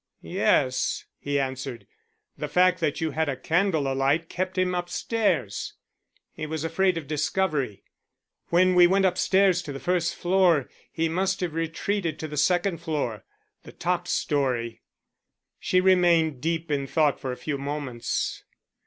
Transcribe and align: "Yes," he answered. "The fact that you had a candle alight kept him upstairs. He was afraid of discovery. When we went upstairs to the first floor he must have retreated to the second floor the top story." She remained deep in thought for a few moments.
"Yes," 0.23 1.05
he 1.19 1.39
answered. 1.39 1.85
"The 2.35 2.47
fact 2.47 2.79
that 2.79 2.99
you 3.01 3.11
had 3.11 3.29
a 3.29 3.37
candle 3.37 3.87
alight 3.87 4.29
kept 4.29 4.57
him 4.57 4.73
upstairs. 4.73 5.75
He 6.31 6.47
was 6.47 6.63
afraid 6.63 6.97
of 6.97 7.05
discovery. 7.05 7.83
When 8.47 8.73
we 8.73 8.87
went 8.87 9.05
upstairs 9.05 9.61
to 9.61 9.71
the 9.71 9.79
first 9.79 10.15
floor 10.15 10.67
he 10.91 11.07
must 11.07 11.39
have 11.41 11.53
retreated 11.53 12.17
to 12.17 12.27
the 12.27 12.35
second 12.35 12.79
floor 12.79 13.25
the 13.61 13.71
top 13.71 14.07
story." 14.07 14.81
She 15.59 15.79
remained 15.79 16.41
deep 16.41 16.71
in 16.71 16.87
thought 16.87 17.19
for 17.19 17.31
a 17.31 17.37
few 17.37 17.59
moments. 17.59 18.43